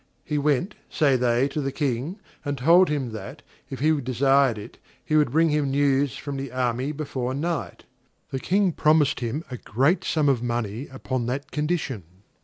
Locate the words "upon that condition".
10.87-12.01